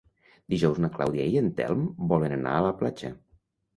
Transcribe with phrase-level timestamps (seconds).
[0.53, 3.13] Dijous na Clàudia i en Telm volen anar a la platja.